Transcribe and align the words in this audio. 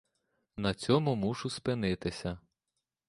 На 0.57 0.73
цьому 0.73 1.15
мушу 1.15 1.49
спинитися. 1.49 2.39